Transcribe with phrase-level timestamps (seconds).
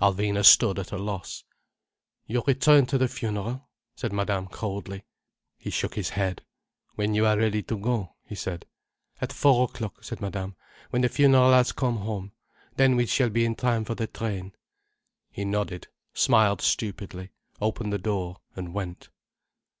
[0.00, 1.42] Alvina stood at a loss.
[2.28, 5.02] "You return to the funeral?" said Madame coldly.
[5.58, 6.44] He shook his head.
[6.94, 8.64] "When you are ready to go," he said.
[9.20, 10.54] "At four o'clock," said Madame,
[10.90, 12.30] "when the funeral has come home.
[12.76, 14.54] Then we shall be in time for the train."
[15.32, 17.30] He nodded, smiled stupidly,
[17.60, 19.08] opened the door, and went.